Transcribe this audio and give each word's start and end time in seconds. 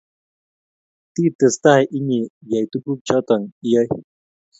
titestai 1.13 1.83
inye 1.97 2.19
iyai 2.43 2.67
tukuk 2.71 2.99
choto 3.07 3.35
iyoe 3.67 3.87